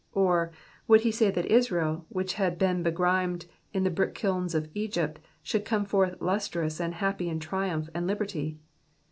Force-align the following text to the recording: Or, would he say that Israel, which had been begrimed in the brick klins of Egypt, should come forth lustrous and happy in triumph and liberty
Or, 0.13 0.51
would 0.87 1.01
he 1.01 1.11
say 1.11 1.29
that 1.29 1.45
Israel, 1.45 2.07
which 2.09 2.33
had 2.33 2.57
been 2.57 2.81
begrimed 2.81 3.45
in 3.71 3.83
the 3.83 3.91
brick 3.91 4.15
klins 4.15 4.55
of 4.55 4.67
Egypt, 4.73 5.19
should 5.43 5.63
come 5.63 5.85
forth 5.85 6.19
lustrous 6.19 6.79
and 6.79 6.95
happy 6.95 7.29
in 7.29 7.39
triumph 7.39 7.87
and 7.93 8.07
liberty 8.07 8.57